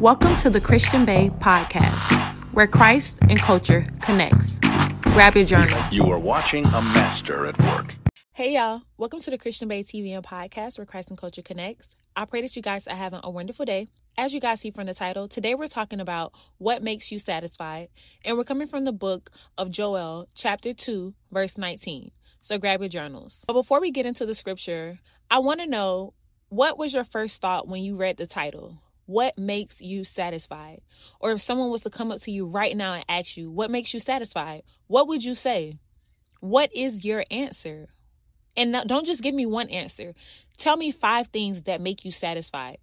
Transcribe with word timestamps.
Welcome 0.00 0.34
to 0.38 0.50
the 0.50 0.60
Christian 0.60 1.04
Bae 1.04 1.28
podcast, 1.38 2.12
where 2.52 2.66
Christ 2.66 3.20
and 3.22 3.38
culture 3.38 3.86
connects. 4.02 4.58
Grab 5.02 5.36
your 5.36 5.44
journal. 5.44 5.80
You 5.92 6.10
are 6.10 6.18
watching 6.18 6.66
a 6.66 6.82
master 6.82 7.46
at 7.46 7.56
work. 7.60 7.90
Hey 8.32 8.54
y'all, 8.54 8.82
welcome 8.98 9.20
to 9.20 9.30
the 9.30 9.38
Christian 9.38 9.68
Bae 9.68 9.82
TV 9.84 10.12
and 10.14 10.24
podcast 10.24 10.78
where 10.78 10.84
Christ 10.84 11.10
and 11.10 11.18
culture 11.18 11.42
connects. 11.42 11.90
I 12.16 12.24
pray 12.24 12.42
that 12.42 12.56
you 12.56 12.60
guys 12.60 12.88
are 12.88 12.96
having 12.96 13.20
a 13.22 13.30
wonderful 13.30 13.64
day. 13.64 13.88
As 14.18 14.34
you 14.34 14.40
guys 14.40 14.60
see 14.60 14.72
from 14.72 14.86
the 14.86 14.94
title, 14.94 15.28
today 15.28 15.54
we're 15.54 15.68
talking 15.68 16.00
about 16.00 16.32
what 16.58 16.82
makes 16.82 17.12
you 17.12 17.20
satisfied, 17.20 17.88
and 18.24 18.36
we're 18.36 18.44
coming 18.44 18.66
from 18.66 18.84
the 18.84 18.92
book 18.92 19.30
of 19.56 19.70
Joel, 19.70 20.28
chapter 20.34 20.74
2, 20.74 21.14
verse 21.30 21.56
19. 21.56 22.10
So 22.42 22.58
grab 22.58 22.80
your 22.80 22.88
journals. 22.88 23.38
But 23.46 23.54
before 23.54 23.80
we 23.80 23.92
get 23.92 24.06
into 24.06 24.26
the 24.26 24.34
scripture, 24.34 24.98
I 25.30 25.38
want 25.38 25.60
to 25.60 25.66
know 25.66 26.14
what 26.48 26.78
was 26.78 26.94
your 26.94 27.04
first 27.04 27.40
thought 27.40 27.68
when 27.68 27.82
you 27.82 27.96
read 27.96 28.16
the 28.16 28.26
title? 28.26 28.80
What 29.06 29.38
makes 29.38 29.80
you 29.80 30.04
satisfied? 30.04 30.80
Or 31.20 31.32
if 31.32 31.42
someone 31.42 31.70
was 31.70 31.82
to 31.82 31.90
come 31.90 32.10
up 32.10 32.20
to 32.22 32.30
you 32.30 32.46
right 32.46 32.76
now 32.76 32.94
and 32.94 33.04
ask 33.08 33.36
you, 33.36 33.50
What 33.50 33.70
makes 33.70 33.92
you 33.92 34.00
satisfied? 34.00 34.62
What 34.86 35.08
would 35.08 35.24
you 35.24 35.34
say? 35.34 35.78
What 36.40 36.74
is 36.74 37.04
your 37.04 37.24
answer? 37.30 37.88
And 38.56 38.76
don't 38.86 39.06
just 39.06 39.22
give 39.22 39.34
me 39.34 39.46
one 39.46 39.68
answer. 39.68 40.14
Tell 40.58 40.76
me 40.76 40.92
five 40.92 41.28
things 41.28 41.62
that 41.62 41.80
make 41.80 42.04
you 42.04 42.12
satisfied. 42.12 42.78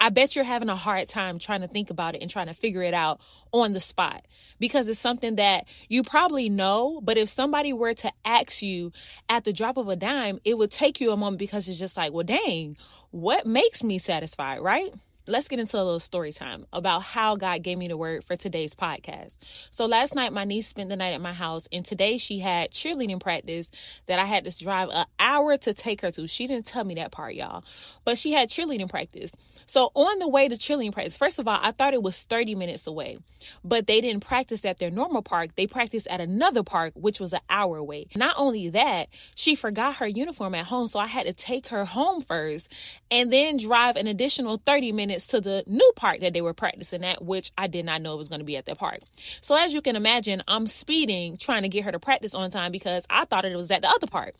I 0.00 0.10
bet 0.10 0.34
you're 0.34 0.44
having 0.44 0.68
a 0.68 0.76
hard 0.76 1.08
time 1.08 1.38
trying 1.38 1.60
to 1.60 1.68
think 1.68 1.88
about 1.88 2.14
it 2.14 2.20
and 2.20 2.30
trying 2.30 2.48
to 2.48 2.54
figure 2.54 2.82
it 2.82 2.94
out 2.94 3.20
on 3.52 3.72
the 3.72 3.80
spot 3.80 4.26
because 4.58 4.88
it's 4.88 5.00
something 5.00 5.36
that 5.36 5.64
you 5.88 6.02
probably 6.02 6.48
know. 6.48 7.00
But 7.02 7.16
if 7.16 7.28
somebody 7.28 7.72
were 7.72 7.94
to 7.94 8.12
ask 8.24 8.60
you 8.60 8.92
at 9.28 9.44
the 9.44 9.52
drop 9.52 9.76
of 9.76 9.88
a 9.88 9.96
dime, 9.96 10.40
it 10.44 10.58
would 10.58 10.72
take 10.72 11.00
you 11.00 11.12
a 11.12 11.16
moment 11.16 11.38
because 11.38 11.68
it's 11.68 11.78
just 11.78 11.96
like, 11.96 12.12
well, 12.12 12.24
dang, 12.24 12.76
what 13.12 13.46
makes 13.46 13.82
me 13.82 13.98
satisfied, 13.98 14.60
right? 14.60 14.92
Let's 15.26 15.48
get 15.48 15.58
into 15.58 15.76
a 15.76 15.82
little 15.82 16.00
story 16.00 16.32
time 16.32 16.66
about 16.72 17.02
how 17.02 17.36
God 17.36 17.62
gave 17.62 17.78
me 17.78 17.88
the 17.88 17.96
word 17.96 18.24
for 18.24 18.36
today's 18.36 18.74
podcast. 18.74 19.32
So 19.70 19.86
last 19.86 20.14
night 20.14 20.34
my 20.34 20.44
niece 20.44 20.68
spent 20.68 20.90
the 20.90 20.96
night 20.96 21.14
at 21.14 21.20
my 21.20 21.32
house 21.32 21.66
and 21.72 21.84
today 21.84 22.18
she 22.18 22.40
had 22.40 22.72
cheerleading 22.72 23.20
practice 23.20 23.70
that 24.06 24.18
I 24.18 24.26
had 24.26 24.44
to 24.44 24.58
drive 24.58 24.90
an 24.92 25.06
hour 25.18 25.56
to 25.56 25.72
take 25.72 26.02
her 26.02 26.10
to. 26.10 26.26
She 26.26 26.46
didn't 26.46 26.66
tell 26.66 26.84
me 26.84 26.96
that 26.96 27.10
part, 27.10 27.34
y'all. 27.34 27.64
But 28.04 28.18
she 28.18 28.32
had 28.32 28.50
cheerleading 28.50 28.90
practice. 28.90 29.32
So 29.66 29.90
on 29.94 30.18
the 30.18 30.28
way 30.28 30.48
to 30.48 30.56
cheerleading 30.56 30.92
practice, 30.92 31.16
first 31.16 31.38
of 31.38 31.48
all, 31.48 31.58
I 31.60 31.72
thought 31.72 31.94
it 31.94 32.02
was 32.02 32.20
30 32.20 32.54
minutes 32.54 32.86
away. 32.86 33.18
But 33.62 33.86
they 33.86 34.00
didn't 34.00 34.24
practice 34.24 34.64
at 34.64 34.78
their 34.78 34.90
normal 34.90 35.22
park. 35.22 35.50
They 35.56 35.66
practiced 35.66 36.06
at 36.08 36.20
another 36.20 36.62
park 36.62 36.92
which 36.96 37.20
was 37.20 37.32
an 37.32 37.40
hour 37.48 37.76
away. 37.76 38.08
Not 38.16 38.34
only 38.38 38.70
that, 38.70 39.08
she 39.34 39.54
forgot 39.54 39.96
her 39.96 40.06
uniform 40.06 40.54
at 40.54 40.66
home, 40.66 40.88
so 40.88 40.98
I 40.98 41.06
had 41.06 41.26
to 41.26 41.32
take 41.32 41.68
her 41.68 41.84
home 41.84 42.22
first 42.22 42.68
and 43.10 43.32
then 43.32 43.58
drive 43.58 43.96
an 43.96 44.06
additional 44.06 44.60
30 44.64 44.92
minutes 44.92 45.04
minutes 45.06 45.26
to 45.28 45.40
the 45.40 45.62
new 45.66 45.92
park 45.96 46.20
that 46.20 46.32
they 46.32 46.40
were 46.40 46.54
practicing 46.54 47.04
at, 47.04 47.24
which 47.24 47.52
I 47.56 47.66
did 47.66 47.84
not 47.84 48.02
know 48.02 48.14
it 48.14 48.18
was 48.18 48.28
going 48.28 48.40
to 48.40 48.44
be 48.44 48.56
at 48.56 48.66
that 48.66 48.78
park. 48.78 49.00
So 49.40 49.54
as 49.54 49.72
you 49.72 49.80
can 49.80 49.96
imagine, 49.96 50.42
I'm 50.48 50.66
speeding 50.66 51.36
trying 51.36 51.62
to 51.62 51.68
get 51.68 51.84
her 51.84 51.92
to 51.92 51.98
practice 51.98 52.34
on 52.34 52.50
time 52.50 52.72
because 52.72 53.04
I 53.08 53.24
thought 53.24 53.44
it 53.44 53.56
was 53.56 53.70
at 53.70 53.82
the 53.82 53.88
other 53.88 54.06
park. 54.06 54.34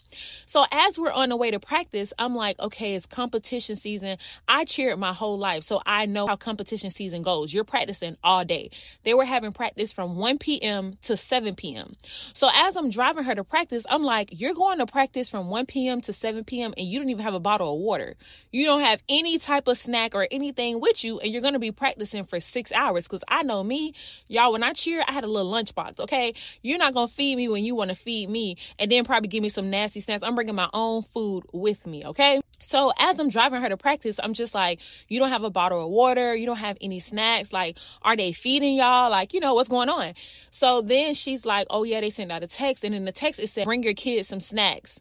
So 0.46 0.64
as 0.70 0.98
we're 0.98 1.12
on 1.12 1.28
the 1.28 1.36
way 1.36 1.50
to 1.50 1.60
practice, 1.60 2.12
I'm 2.18 2.34
like, 2.34 2.58
okay, 2.58 2.94
it's 2.94 3.06
competition 3.06 3.76
season. 3.76 4.18
I 4.48 4.64
cheered 4.64 4.98
my 4.98 5.12
whole 5.14 5.38
life, 5.38 5.64
so 5.64 5.80
I 5.86 6.06
know 6.06 6.26
how 6.26 6.36
competition 6.36 6.90
season 6.90 7.22
goes. 7.22 7.52
You're 7.52 7.64
practicing 7.64 8.16
all 8.22 8.44
day. 8.44 8.70
They 9.04 9.14
were 9.14 9.24
having 9.24 9.52
practice 9.52 9.92
from 9.92 10.16
1 10.16 10.38
p.m. 10.38 10.98
to 11.02 11.16
7 11.16 11.54
p.m. 11.54 11.94
So 12.32 12.48
as 12.52 12.76
I'm 12.76 12.90
driving 12.90 13.24
her 13.24 13.34
to 13.34 13.44
practice, 13.44 13.84
I'm 13.88 14.02
like, 14.02 14.28
you're 14.32 14.54
going 14.54 14.78
to 14.78 14.86
practice 14.86 15.28
from 15.28 15.48
1 15.48 15.66
p.m. 15.66 16.00
to 16.02 16.12
7 16.12 16.44
p.m. 16.44 16.74
and 16.76 16.86
you 16.86 16.98
don't 16.98 17.10
even 17.10 17.24
have 17.24 17.34
a 17.34 17.40
bottle 17.40 17.74
of 17.74 17.80
water. 17.80 18.16
You 18.50 18.66
don't 18.66 18.80
have 18.80 19.00
any 19.08 19.38
type 19.38 19.68
of 19.68 19.78
snack 19.78 20.14
or 20.14 20.28
anything 20.30 20.80
with 20.80 21.04
you 21.04 21.18
and 21.20 21.32
you're 21.32 21.42
going 21.42 21.54
to 21.54 21.58
be 21.58 21.72
practicing 21.72 22.24
for 22.24 22.40
six 22.40 22.72
hours. 22.72 23.04
Because 23.04 23.24
I 23.28 23.42
know 23.42 23.62
me, 23.62 23.94
y'all, 24.28 24.52
when 24.52 24.62
I 24.62 24.72
cheer, 24.72 25.04
I 25.06 25.12
had 25.12 25.24
a 25.24 25.28
little 25.28 25.50
lunchbox, 25.50 26.00
okay? 26.00 26.34
You're 26.62 26.78
not 26.78 26.94
going 26.94 27.08
to 27.08 27.14
feed 27.14 27.36
me 27.36 27.48
when 27.48 27.64
you 27.64 27.74
want 27.74 27.90
to 27.90 27.96
feed 27.96 28.28
me 28.28 28.56
and 28.78 28.90
then 28.90 29.04
probably 29.04 29.28
give 29.28 29.42
me 29.42 29.48
some 29.48 29.70
nasty 29.70 30.00
snacks. 30.00 30.22
I'm 30.22 30.34
bringing 30.34 30.54
my 30.54 30.68
own 30.72 31.02
food 31.14 31.44
with 31.52 31.86
me, 31.86 32.04
okay? 32.06 32.40
So 32.60 32.92
as 32.98 33.18
I'm 33.18 33.28
driving 33.28 33.60
her 33.60 33.68
to 33.68 33.76
practice, 33.76 34.18
I'm 34.22 34.34
just 34.34 34.54
like, 34.54 34.80
you 35.08 35.18
don't 35.18 35.30
have 35.30 35.44
a 35.44 35.50
bottle 35.50 35.84
of 35.84 35.90
water, 35.90 36.34
you 36.34 36.46
don't 36.46 36.56
have 36.56 36.76
any 36.80 37.00
snacks. 37.00 37.52
Like, 37.52 37.76
are 38.02 38.16
they 38.16 38.32
feeding 38.32 38.74
y'all? 38.74 39.10
Like, 39.10 39.34
you 39.34 39.40
know, 39.40 39.54
what's 39.54 39.68
going 39.68 39.88
on? 39.88 40.14
So 40.50 40.82
then 40.82 41.14
she's 41.14 41.44
like, 41.44 41.66
oh 41.70 41.84
yeah, 41.84 42.00
they 42.00 42.10
sent 42.10 42.32
out 42.32 42.42
a 42.42 42.48
text. 42.48 42.84
And 42.84 42.94
in 42.94 43.04
the 43.04 43.12
text, 43.12 43.40
it 43.40 43.50
said, 43.50 43.64
bring 43.64 43.82
your 43.82 43.94
kids 43.94 44.28
some 44.28 44.40
snacks. 44.40 45.00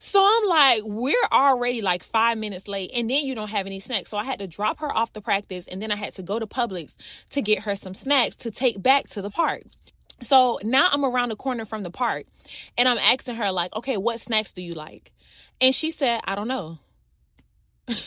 So 0.00 0.24
I'm 0.24 0.48
like, 0.48 0.82
we're 0.84 1.28
already 1.32 1.82
like 1.82 2.04
five 2.04 2.38
minutes 2.38 2.68
late, 2.68 2.92
and 2.94 3.10
then 3.10 3.24
you 3.24 3.34
don't 3.34 3.48
have 3.48 3.66
any 3.66 3.80
snacks. 3.80 4.10
So 4.10 4.16
I 4.16 4.24
had 4.24 4.38
to 4.38 4.46
drop 4.46 4.78
her 4.78 4.96
off 4.96 5.12
the 5.12 5.20
practice, 5.20 5.66
and 5.66 5.82
then 5.82 5.90
I 5.90 5.96
had 5.96 6.14
to 6.14 6.22
go 6.22 6.38
to 6.38 6.46
Publix 6.46 6.94
to 7.30 7.42
get 7.42 7.60
her 7.60 7.74
some 7.74 7.94
snacks 7.94 8.36
to 8.36 8.50
take 8.50 8.80
back 8.80 9.08
to 9.10 9.22
the 9.22 9.30
park. 9.30 9.62
So 10.22 10.58
now 10.62 10.88
I'm 10.90 11.04
around 11.04 11.30
the 11.30 11.36
corner 11.36 11.64
from 11.64 11.82
the 11.82 11.90
park, 11.90 12.26
and 12.76 12.88
I'm 12.88 12.98
asking 12.98 13.36
her, 13.36 13.50
like, 13.50 13.74
okay, 13.74 13.96
what 13.96 14.20
snacks 14.20 14.52
do 14.52 14.62
you 14.62 14.72
like? 14.72 15.12
And 15.60 15.74
she 15.74 15.90
said, 15.90 16.20
I 16.24 16.34
don't 16.36 16.48
know. 16.48 16.78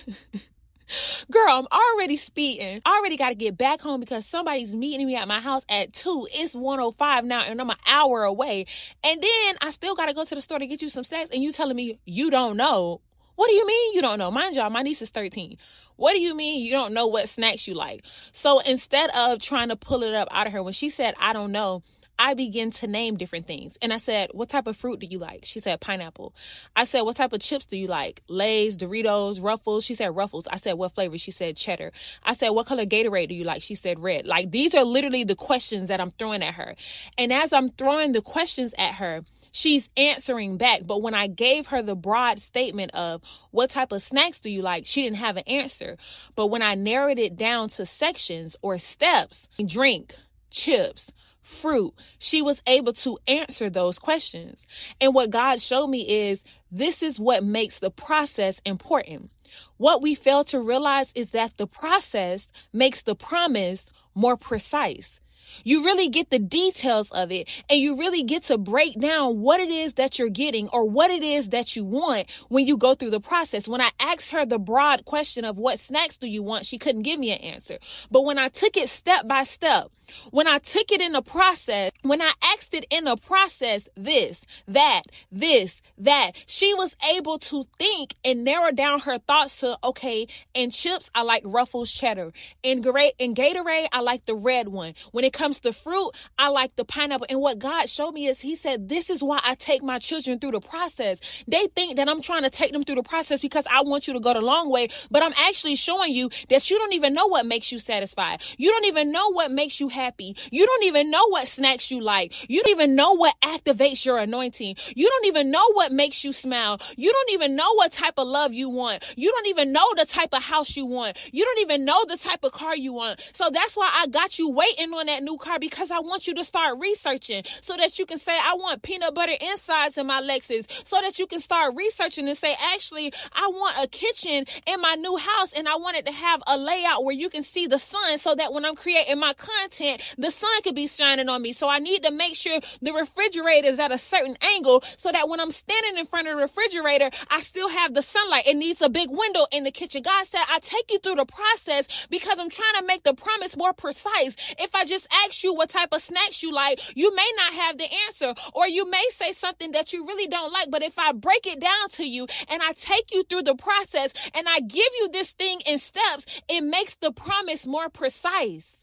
Girl, 1.31 1.50
I'm 1.50 1.68
already 1.72 2.18
speeding. 2.18 2.81
I 2.85 2.97
already 2.97 3.18
got 3.18 3.29
to 3.29 3.35
get 3.35 3.57
back 3.57 3.81
home 3.81 4.00
because 4.00 4.25
somebody's 4.25 4.75
meeting 4.75 5.07
me 5.07 5.16
at 5.16 5.28
my 5.28 5.40
house 5.40 5.63
at 5.69 5.94
2. 5.94 6.28
It's 6.31 6.53
105 6.53 7.25
now 7.25 7.41
and 7.41 7.59
I'm 7.59 7.69
an 7.69 7.78
hour 7.85 8.24
away. 8.24 8.66
And 9.03 9.22
then 9.22 9.56
I 9.62 9.72
still 9.72 9.96
got 9.96 10.07
to 10.07 10.13
go 10.13 10.25
to 10.25 10.35
the 10.35 10.41
store 10.41 10.59
to 10.59 10.68
get 10.68 10.81
you 10.81 10.90
some 10.90 11.03
snacks 11.03 11.29
and 11.31 11.41
you 11.41 11.52
telling 11.52 11.75
me 11.75 12.00
you 12.06 12.29
don't 12.29 12.57
know. 12.57 13.02
What 13.35 13.47
do 13.47 13.53
you 13.53 13.66
mean 13.66 13.94
you 13.94 14.02
don't 14.02 14.19
know? 14.19 14.29
Mind 14.29 14.56
y'all, 14.56 14.69
my 14.69 14.81
niece 14.81 15.02
is 15.02 15.09
13. 15.09 15.57
What 15.96 16.13
do 16.13 16.19
you 16.19 16.35
mean 16.35 16.63
you 16.63 16.72
don't 16.72 16.94
know 16.94 17.08
what 17.08 17.29
snacks 17.29 17.68
you 17.68 17.73
like? 17.73 18.03
So 18.34 18.59
instead 18.59 19.09
of 19.12 19.40
trying 19.40 19.69
to 19.69 19.75
pull 19.75 20.03
it 20.03 20.13
up 20.13 20.28
out 20.31 20.47
of 20.47 20.53
her, 20.53 20.63
when 20.63 20.73
she 20.73 20.90
said, 20.90 21.13
I 21.19 21.34
don't 21.34 21.52
know, 21.52 21.84
I 22.23 22.35
began 22.35 22.69
to 22.73 22.85
name 22.85 23.17
different 23.17 23.47
things. 23.47 23.79
And 23.81 23.91
I 23.91 23.97
said, 23.97 24.29
What 24.33 24.47
type 24.47 24.67
of 24.67 24.77
fruit 24.77 24.99
do 24.99 25.07
you 25.07 25.17
like? 25.17 25.43
She 25.43 25.59
said, 25.59 25.81
Pineapple. 25.81 26.35
I 26.75 26.83
said, 26.83 27.01
What 27.01 27.15
type 27.15 27.33
of 27.33 27.41
chips 27.41 27.65
do 27.65 27.75
you 27.75 27.87
like? 27.87 28.21
Lay's, 28.27 28.77
Doritos, 28.77 29.41
Ruffles. 29.41 29.83
She 29.83 29.95
said, 29.95 30.15
Ruffles. 30.15 30.45
I 30.47 30.57
said, 30.57 30.73
What 30.73 30.93
flavor? 30.93 31.17
She 31.17 31.31
said, 31.31 31.57
Cheddar. 31.57 31.91
I 32.21 32.35
said, 32.35 32.49
What 32.49 32.67
color 32.67 32.85
Gatorade 32.85 33.29
do 33.29 33.33
you 33.33 33.43
like? 33.43 33.63
She 33.63 33.73
said, 33.73 33.99
Red. 33.99 34.27
Like, 34.27 34.51
these 34.51 34.75
are 34.75 34.83
literally 34.85 35.23
the 35.23 35.35
questions 35.35 35.87
that 35.87 35.99
I'm 35.99 36.11
throwing 36.11 36.43
at 36.43 36.53
her. 36.53 36.75
And 37.17 37.33
as 37.33 37.51
I'm 37.53 37.69
throwing 37.69 38.11
the 38.11 38.21
questions 38.21 38.75
at 38.77 38.93
her, 38.95 39.23
she's 39.51 39.89
answering 39.97 40.57
back. 40.57 40.81
But 40.85 41.01
when 41.01 41.15
I 41.15 41.25
gave 41.25 41.67
her 41.67 41.81
the 41.81 41.95
broad 41.95 42.39
statement 42.39 42.91
of 42.93 43.23
what 43.49 43.71
type 43.71 43.91
of 43.91 44.03
snacks 44.03 44.39
do 44.39 44.51
you 44.51 44.61
like, 44.61 44.85
she 44.85 45.01
didn't 45.01 45.17
have 45.17 45.37
an 45.37 45.47
answer. 45.47 45.97
But 46.35 46.47
when 46.47 46.61
I 46.61 46.75
narrowed 46.75 47.17
it 47.17 47.35
down 47.35 47.69
to 47.69 47.85
sections 47.87 48.55
or 48.61 48.77
steps, 48.77 49.47
drink, 49.65 50.13
chips, 50.51 51.11
fruit, 51.41 51.94
she 52.19 52.41
was 52.41 52.62
able 52.68 52.94
to 52.94 53.18
answer 53.28 53.69
those 53.69 54.00
questions. 54.00 54.66
And 55.00 55.13
what 55.13 55.29
God 55.29 55.62
showed 55.62 55.88
me 55.88 56.29
is 56.29 56.44
this 56.72 57.03
is 57.03 57.19
what 57.19 57.44
makes 57.44 57.79
the 57.79 57.91
process 57.91 58.62
important. 58.66 59.31
What 59.78 60.02
we 60.02 60.16
fail 60.16 60.44
to 60.46 60.59
realize 60.62 61.12
is 61.16 61.31
that 61.31 61.57
the 61.57 61.68
process 61.68 62.47
makes 62.72 63.02
the 63.02 63.16
promise 63.16 63.85
more 64.16 64.38
precise. 64.38 65.19
You 65.63 65.84
really 65.84 66.09
get 66.09 66.29
the 66.29 66.40
details 66.40 67.12
of 67.12 67.31
it 67.31 67.47
and 67.69 67.79
you 67.79 67.97
really 67.97 68.23
get 68.23 68.44
to 68.44 68.58
break 68.58 69.00
down 69.00 69.41
what 69.41 69.59
it 69.59 69.69
is 69.69 69.96
that 69.96 70.18
you're 70.18 70.29
getting 70.29 70.69
or 70.69 70.88
what 70.88 71.12
it 71.12 71.23
is 71.23 71.50
that 71.50 71.75
you 71.75 71.84
want 71.84 72.28
when 72.50 72.66
you 72.66 72.78
go 72.78 72.96
through 72.96 73.09
the 73.09 73.19
process. 73.19 73.68
When 73.68 73.81
I 73.81 73.91
asked 74.00 74.29
her 74.31 74.46
the 74.46 74.59
broad 74.59 75.06
question 75.06 75.46
of 75.46 75.58
what 75.58 75.79
snacks 75.79 76.18
do 76.18 76.28
you 76.28 76.44
want, 76.44 76.66
she 76.66 76.78
couldn't 76.78 77.03
give 77.03 77.19
me 77.19 77.31
an 77.31 77.40
answer. 77.40 77.79
But 78.09 78.22
when 78.22 78.38
I 78.38 78.47
took 78.50 78.78
it 78.78 78.90
step 78.90 79.28
by 79.28 79.44
step, 79.44 79.91
when 80.31 80.47
I 80.47 80.59
took 80.59 80.91
it 80.91 81.01
in 81.01 81.13
the 81.13 81.22
process, 81.22 81.91
when 82.03 82.22
I 82.22 82.33
asked 82.55 82.73
it 82.73 82.85
in 82.89 83.05
the 83.05 83.17
process, 83.17 83.88
this, 83.95 84.41
that, 84.67 85.03
this, 85.31 85.81
that, 85.97 86.33
she 86.45 86.73
was 86.73 86.95
able 87.13 87.39
to 87.39 87.66
think 87.77 88.16
and 88.23 88.44
narrow 88.44 88.72
down 88.72 89.01
her 89.01 89.19
thoughts 89.19 89.59
to, 89.59 89.77
okay, 89.83 90.27
in 90.53 90.72
chips, 90.72 91.09
I 91.16 91.23
like 91.23 91.43
Ruffles 91.46 91.91
cheddar. 91.91 92.31
In, 92.63 92.84
in 93.19 93.35
Gatorade, 93.35 93.87
I 93.91 94.02
like 94.02 94.25
the 94.25 94.35
red 94.35 94.67
one. 94.67 94.93
When 95.11 95.23
it 95.23 95.34
comes 95.34 95.59
to 95.61 95.73
fruit, 95.73 96.11
I 96.37 96.49
like 96.49 96.75
the 96.75 96.85
pineapple. 96.85 97.28
And 97.29 97.40
what 97.40 97.59
God 97.59 97.90
showed 97.90 98.13
me 98.13 98.28
is 98.28 98.40
He 98.40 98.55
said, 98.55 98.90
This 98.90 99.09
is 99.09 99.23
why 99.23 99.40
I 99.43 99.55
take 99.55 99.84
my 99.84 99.99
children 99.99 100.40
through 100.40 100.52
the 100.52 100.59
process. 100.59 101.19
They 101.47 101.67
think 101.67 101.97
that 101.97 102.09
I'm 102.09 102.22
trying 102.22 102.43
to 102.43 102.49
take 102.49 102.72
them 102.72 102.84
through 102.84 102.96
the 102.96 103.03
process 103.03 103.40
because 103.41 103.66
I 103.69 103.81
want 103.81 104.08
you 104.08 104.13
to 104.13 104.19
go 104.19 104.34
the 104.34 104.41
long 104.41 104.69
way, 104.69 104.90
but 105.09 105.23
I'm 105.23 105.34
actually 105.37 105.75
showing 105.75 106.13
you 106.13 106.29
that 106.49 106.69
you 106.69 106.78
don't 106.78 106.93
even 106.93 107.13
know 107.13 107.28
what 107.28 107.46
makes 107.46 107.72
you 107.72 107.79
satisfied. 107.79 108.41
You 108.58 108.72
don't 108.72 108.85
even 108.85 109.11
know 109.11 109.31
what 109.31 109.52
makes 109.52 109.79
you 109.79 109.87
happy 109.90 110.00
happy. 110.01 110.35
You 110.51 110.65
don't 110.65 110.83
even 110.85 111.09
know 111.11 111.27
what 111.29 111.47
snacks 111.47 111.91
you 111.91 112.01
like. 112.01 112.49
You 112.49 112.63
don't 112.63 112.71
even 112.71 112.95
know 112.95 113.15
what 113.15 113.35
activates 113.43 114.03
your 114.03 114.17
anointing. 114.17 114.75
You 114.95 115.07
don't 115.09 115.25
even 115.25 115.51
know 115.51 115.71
what 115.73 115.91
makes 115.91 116.23
you 116.23 116.33
smile. 116.33 116.79
You 116.97 117.11
don't 117.11 117.29
even 117.31 117.55
know 117.55 117.73
what 117.75 117.91
type 117.91 118.15
of 118.17 118.27
love 118.27 118.53
you 118.53 118.69
want. 118.69 119.03
You 119.15 119.31
don't 119.31 119.47
even 119.47 119.71
know 119.71 119.87
the 119.95 120.05
type 120.05 120.33
of 120.33 120.41
house 120.41 120.75
you 120.75 120.85
want. 120.85 121.17
You 121.31 121.45
don't 121.45 121.59
even 121.59 121.85
know 121.85 122.03
the 122.07 122.17
type 122.17 122.43
of 122.43 122.51
car 122.51 122.75
you 122.75 122.93
want. 122.93 123.21
So 123.33 123.49
that's 123.51 123.75
why 123.75 123.89
I 123.93 124.07
got 124.07 124.39
you 124.39 124.49
waiting 124.49 124.91
on 124.93 125.05
that 125.05 125.23
new 125.23 125.37
car 125.37 125.59
because 125.59 125.91
I 125.91 125.99
want 125.99 126.27
you 126.27 126.33
to 126.35 126.43
start 126.43 126.79
researching 126.79 127.43
so 127.61 127.75
that 127.77 127.99
you 127.99 128.05
can 128.05 128.19
say, 128.19 128.33
I 128.33 128.55
want 128.55 128.81
peanut 128.81 129.13
butter 129.13 129.35
insides 129.39 129.97
in 129.97 130.07
my 130.07 130.21
Lexus 130.21 130.65
so 130.85 130.99
that 131.01 131.19
you 131.19 131.27
can 131.27 131.41
start 131.41 131.75
researching 131.75 132.27
and 132.27 132.37
say, 132.37 132.55
actually, 132.73 133.13
I 133.33 133.47
want 133.47 133.77
a 133.83 133.87
kitchen 133.87 134.45
in 134.65 134.81
my 134.81 134.95
new 134.95 135.17
house 135.17 135.53
and 135.53 135.67
I 135.67 135.75
want 135.75 135.97
it 135.97 136.05
to 136.07 136.11
have 136.11 136.41
a 136.47 136.57
layout 136.57 137.03
where 137.03 137.15
you 137.15 137.29
can 137.29 137.43
see 137.43 137.67
the 137.67 137.79
sun 137.79 138.17
so 138.17 138.35
that 138.35 138.53
when 138.53 138.65
I'm 138.65 138.75
creating 138.75 139.19
my 139.19 139.33
content, 139.33 139.91
the 140.17 140.32
sun 140.32 140.61
could 140.64 140.76
be 140.76 140.88
shining 140.88 141.29
on 141.29 141.41
me. 141.41 141.53
So 141.53 141.67
I 141.67 141.79
need 141.79 142.03
to 142.03 142.11
make 142.11 142.35
sure 142.35 142.59
the 142.82 142.91
refrigerator 142.91 143.67
is 143.67 143.79
at 143.79 143.91
a 143.91 143.97
certain 143.97 144.38
angle 144.41 144.84
so 144.97 145.11
that 145.11 145.29
when 145.29 145.40
I'm 145.40 145.52
standing 145.52 145.97
in 145.97 146.05
front 146.05 146.28
of 146.28 146.35
the 146.35 146.41
refrigerator, 146.41 147.09
I 147.29 147.41
still 147.41 147.70
have 147.70 147.93
the 147.93 148.02
sunlight. 148.02 148.47
It 148.47 148.55
needs 148.55 148.82
a 148.82 148.90
big 148.90 149.09
window 149.09 149.47
in 149.52 149.64
the 149.64 149.72
kitchen. 149.72 150.02
God 150.02 150.28
said, 150.28 150.41
I 150.49 150.59
take 150.59 150.91
you 150.91 150.99
through 150.99 151.16
the 151.16 151.26
process 151.26 151.88
because 152.09 152.40
I'm 152.40 152.49
trying 152.49 152.76
to 152.79 152.85
make 152.85 153.03
the 153.03 153.14
promise 153.14 153.55
more 153.55 153.73
precise. 153.73 154.35
If 154.59 154.76
I 154.76 154.85
just 154.85 155.08
ask 155.26 155.43
you 155.43 155.53
what 155.53 155.70
type 155.70 155.90
of 155.91 156.02
snacks 156.02 156.44
you 156.44 156.52
like, 156.52 156.79
you 156.96 157.14
may 157.16 157.32
not 157.37 157.53
have 157.53 157.78
the 157.78 157.87
answer 158.08 158.34
or 158.53 158.67
you 158.67 158.90
may 158.90 159.05
say 159.14 159.34
something 159.34 159.72
that 159.72 159.94
you 159.94 160.05
really 160.05 160.28
don't 160.28 160.52
like. 160.52 160.70
But 160.70 160.84
if 160.84 160.97
I 160.97 161.11
break 161.14 161.47
it 161.47 161.59
down 161.59 161.90
to 161.94 162.05
you 162.05 162.28
and 162.47 162.61
I 162.61 162.73
take 162.73 163.11
you 163.11 163.23
through 163.23 163.44
the 163.44 163.55
process 163.55 164.11
and 164.34 164.47
I 164.47 164.59
give 164.59 164.91
you 164.99 165.09
this 165.11 165.32
thing 165.32 165.61
in 165.66 165.79
steps, 165.79 166.26
it 166.47 166.61
makes 166.61 166.96
the 166.96 167.11
promise 167.11 167.66
more 167.66 167.90
precise. 167.90 168.78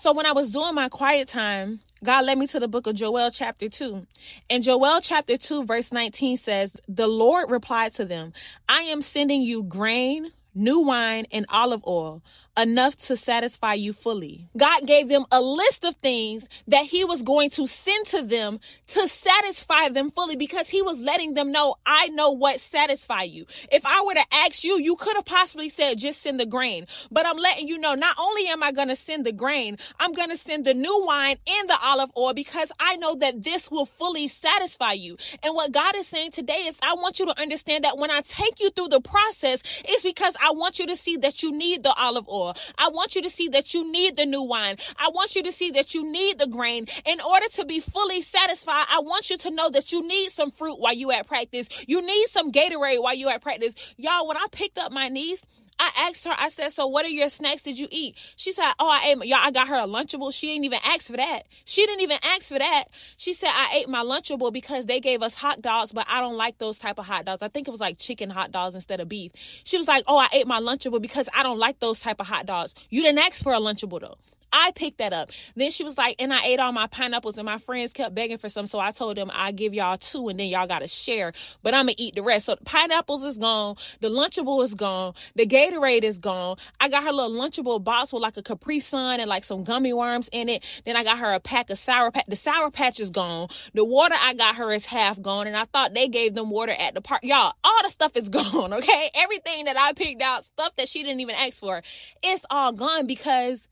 So 0.00 0.12
when 0.12 0.26
I 0.26 0.32
was 0.32 0.52
doing 0.52 0.76
my 0.76 0.88
quiet 0.88 1.26
time, 1.26 1.80
God 2.04 2.24
led 2.24 2.38
me 2.38 2.46
to 2.48 2.60
the 2.60 2.68
book 2.68 2.86
of 2.86 2.94
Joel 2.94 3.32
chapter 3.32 3.68
2. 3.68 4.06
And 4.48 4.62
Joel 4.62 5.00
chapter 5.00 5.36
2 5.36 5.64
verse 5.64 5.90
19 5.90 6.36
says, 6.36 6.72
"The 6.86 7.08
Lord 7.08 7.50
replied 7.50 7.94
to 7.94 8.04
them, 8.04 8.32
I 8.68 8.82
am 8.82 9.02
sending 9.02 9.42
you 9.42 9.64
grain, 9.64 10.30
new 10.54 10.80
wine, 10.80 11.26
and 11.30 11.46
olive 11.48 11.82
oil, 11.86 12.22
enough 12.56 12.96
to 12.96 13.16
satisfy 13.16 13.74
you 13.74 13.92
fully. 13.92 14.48
God 14.56 14.86
gave 14.86 15.08
them 15.08 15.26
a 15.30 15.40
list 15.40 15.84
of 15.84 15.94
things 15.96 16.46
that 16.66 16.86
He 16.86 17.04
was 17.04 17.22
going 17.22 17.50
to 17.50 17.66
send 17.66 18.06
to 18.08 18.22
them 18.22 18.58
to 18.88 19.08
satisfy 19.08 19.88
them 19.88 20.10
fully 20.10 20.36
because 20.36 20.68
He 20.68 20.82
was 20.82 20.98
letting 20.98 21.34
them 21.34 21.52
know, 21.52 21.76
I 21.86 22.08
know 22.08 22.30
what 22.30 22.60
satisfy 22.60 23.22
you. 23.22 23.46
If 23.70 23.86
I 23.86 24.02
were 24.04 24.14
to 24.14 24.24
ask 24.32 24.64
you, 24.64 24.78
you 24.78 24.96
could 24.96 25.16
have 25.16 25.24
possibly 25.24 25.68
said, 25.68 25.98
just 25.98 26.22
send 26.22 26.40
the 26.40 26.46
grain. 26.46 26.86
But 27.10 27.26
I'm 27.26 27.36
letting 27.36 27.68
you 27.68 27.78
know, 27.78 27.94
not 27.94 28.16
only 28.18 28.48
am 28.48 28.62
I 28.62 28.72
going 28.72 28.88
to 28.88 28.96
send 28.96 29.24
the 29.24 29.32
grain, 29.32 29.78
I'm 30.00 30.12
going 30.12 30.30
to 30.30 30.36
send 30.36 30.64
the 30.64 30.74
new 30.74 31.04
wine 31.04 31.36
and 31.46 31.68
the 31.68 31.78
olive 31.82 32.10
oil 32.16 32.34
because 32.34 32.72
I 32.80 32.96
know 32.96 33.14
that 33.16 33.44
this 33.44 33.70
will 33.70 33.86
fully 33.86 34.28
satisfy 34.28 34.92
you. 34.92 35.16
And 35.42 35.54
what 35.54 35.72
God 35.72 35.96
is 35.96 36.08
saying 36.08 36.32
today 36.32 36.64
is, 36.66 36.78
I 36.82 36.94
want 36.94 37.18
you 37.18 37.26
to 37.26 37.40
understand 37.40 37.84
that 37.84 37.98
when 37.98 38.10
I 38.10 38.22
take 38.22 38.60
you 38.60 38.70
through 38.70 38.88
the 38.88 39.00
process, 39.00 39.60
it's 39.84 40.02
because 40.02 40.34
I 40.40 40.52
want 40.52 40.78
you 40.78 40.86
to 40.86 40.96
see 40.96 41.16
that 41.18 41.42
you 41.42 41.52
need 41.52 41.82
the 41.82 41.94
olive 41.94 42.28
oil. 42.28 42.56
I 42.76 42.88
want 42.88 43.14
you 43.14 43.22
to 43.22 43.30
see 43.30 43.48
that 43.48 43.74
you 43.74 43.90
need 43.90 44.16
the 44.16 44.26
new 44.26 44.42
wine. 44.42 44.76
I 44.96 45.10
want 45.10 45.34
you 45.34 45.42
to 45.44 45.52
see 45.52 45.70
that 45.72 45.94
you 45.94 46.10
need 46.10 46.38
the 46.38 46.46
grain. 46.46 46.86
In 47.04 47.20
order 47.20 47.46
to 47.54 47.64
be 47.64 47.80
fully 47.80 48.22
satisfied, 48.22 48.86
I 48.88 49.00
want 49.00 49.30
you 49.30 49.38
to 49.38 49.50
know 49.50 49.70
that 49.70 49.92
you 49.92 50.06
need 50.06 50.32
some 50.32 50.50
fruit 50.50 50.78
while 50.78 50.94
you 50.94 51.10
at 51.12 51.26
practice. 51.26 51.68
You 51.86 52.04
need 52.04 52.28
some 52.30 52.52
Gatorade 52.52 53.02
while 53.02 53.14
you 53.14 53.28
at 53.28 53.42
practice. 53.42 53.74
Y'all, 53.96 54.26
when 54.26 54.36
I 54.36 54.46
picked 54.50 54.78
up 54.78 54.92
my 54.92 55.08
niece, 55.08 55.40
I 55.78 56.08
asked 56.08 56.24
her, 56.24 56.34
I 56.36 56.48
said, 56.50 56.72
so 56.72 56.86
what 56.86 57.04
are 57.04 57.08
your 57.08 57.28
snacks 57.30 57.62
did 57.62 57.78
you 57.78 57.88
eat? 57.90 58.16
She 58.36 58.52
said, 58.52 58.72
oh, 58.78 58.88
I 58.88 59.10
ate, 59.10 59.26
y'all, 59.26 59.38
I 59.42 59.50
got 59.50 59.68
her 59.68 59.76
a 59.76 59.86
Lunchable. 59.86 60.32
She 60.32 60.48
didn't 60.48 60.64
even 60.64 60.80
ask 60.84 61.06
for 61.06 61.16
that. 61.16 61.42
She 61.64 61.86
didn't 61.86 62.00
even 62.00 62.18
ask 62.22 62.44
for 62.44 62.58
that. 62.58 62.84
She 63.16 63.32
said, 63.32 63.50
I 63.52 63.78
ate 63.78 63.88
my 63.88 64.02
Lunchable 64.02 64.52
because 64.52 64.86
they 64.86 65.00
gave 65.00 65.22
us 65.22 65.34
hot 65.34 65.62
dogs, 65.62 65.92
but 65.92 66.06
I 66.08 66.20
don't 66.20 66.36
like 66.36 66.58
those 66.58 66.78
type 66.78 66.98
of 66.98 67.06
hot 67.06 67.24
dogs. 67.24 67.42
I 67.42 67.48
think 67.48 67.68
it 67.68 67.70
was 67.70 67.80
like 67.80 67.98
chicken 67.98 68.30
hot 68.30 68.50
dogs 68.50 68.74
instead 68.74 69.00
of 69.00 69.08
beef. 69.08 69.32
She 69.64 69.78
was 69.78 69.86
like, 69.86 70.04
oh, 70.06 70.18
I 70.18 70.28
ate 70.32 70.46
my 70.46 70.60
Lunchable 70.60 71.00
because 71.00 71.28
I 71.34 71.42
don't 71.42 71.58
like 71.58 71.78
those 71.80 72.00
type 72.00 72.20
of 72.20 72.26
hot 72.26 72.46
dogs. 72.46 72.74
You 72.90 73.02
didn't 73.02 73.18
ask 73.20 73.42
for 73.42 73.52
a 73.52 73.60
Lunchable 73.60 74.00
though. 74.00 74.18
I 74.52 74.72
picked 74.74 74.98
that 74.98 75.12
up. 75.12 75.30
Then 75.56 75.70
she 75.70 75.84
was 75.84 75.98
like, 75.98 76.16
and 76.18 76.32
I 76.32 76.44
ate 76.44 76.60
all 76.60 76.72
my 76.72 76.86
pineapples, 76.86 77.38
and 77.38 77.46
my 77.46 77.58
friends 77.58 77.92
kept 77.92 78.14
begging 78.14 78.38
for 78.38 78.48
some. 78.48 78.66
So 78.66 78.78
I 78.78 78.92
told 78.92 79.16
them 79.16 79.30
I 79.32 79.52
give 79.52 79.74
y'all 79.74 79.98
two, 79.98 80.28
and 80.28 80.38
then 80.38 80.48
y'all 80.48 80.66
gotta 80.66 80.88
share. 80.88 81.32
But 81.62 81.74
I'm 81.74 81.86
gonna 81.86 81.94
eat 81.98 82.14
the 82.14 82.22
rest. 82.22 82.46
So 82.46 82.54
the 82.54 82.64
pineapples 82.64 83.24
is 83.24 83.38
gone, 83.38 83.76
the 84.00 84.08
Lunchable 84.08 84.64
is 84.64 84.74
gone, 84.74 85.14
the 85.34 85.46
Gatorade 85.46 86.04
is 86.04 86.18
gone. 86.18 86.56
I 86.80 86.88
got 86.88 87.04
her 87.04 87.12
little 87.12 87.32
Lunchable 87.32 87.82
box 87.82 88.12
with 88.12 88.22
like 88.22 88.36
a 88.36 88.42
Capri 88.42 88.80
Sun 88.80 89.20
and 89.20 89.28
like 89.28 89.44
some 89.44 89.64
gummy 89.64 89.92
worms 89.92 90.28
in 90.32 90.48
it. 90.48 90.62
Then 90.84 90.96
I 90.96 91.04
got 91.04 91.18
her 91.18 91.32
a 91.32 91.40
pack 91.40 91.70
of 91.70 91.78
sour 91.78 92.10
patch. 92.10 92.26
The 92.28 92.36
sour 92.36 92.70
patch 92.70 93.00
is 93.00 93.10
gone. 93.10 93.48
The 93.74 93.84
water 93.84 94.14
I 94.18 94.34
got 94.34 94.56
her 94.56 94.72
is 94.72 94.86
half 94.86 95.20
gone, 95.20 95.46
and 95.46 95.56
I 95.56 95.64
thought 95.66 95.94
they 95.94 96.08
gave 96.08 96.34
them 96.34 96.50
water 96.50 96.72
at 96.72 96.94
the 96.94 97.00
park. 97.00 97.22
Y'all, 97.22 97.54
all 97.62 97.82
the 97.82 97.90
stuff 97.90 98.16
is 98.16 98.28
gone. 98.28 98.72
Okay, 98.72 99.10
everything 99.14 99.66
that 99.66 99.76
I 99.76 99.92
picked 99.92 100.22
out, 100.22 100.44
stuff 100.44 100.74
that 100.76 100.88
she 100.88 101.02
didn't 101.02 101.20
even 101.20 101.34
ask 101.34 101.54
for, 101.54 101.82
it's 102.22 102.44
all 102.50 102.72
gone 102.72 103.06
because 103.06 103.66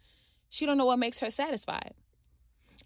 she 0.51 0.67
don't 0.67 0.79
know 0.79 0.87
what 0.87 0.99
makes 0.99 1.21
her 1.21 1.31
satisfied. 1.31 1.95